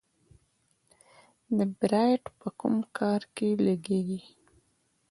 بیرایت 1.77 2.23
په 2.39 2.47
کوم 2.59 2.75
کار 2.97 3.21
کې 3.35 3.47
لګیږي؟ 3.65 4.21